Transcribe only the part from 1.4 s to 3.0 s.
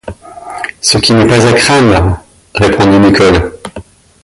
à craindre, répondit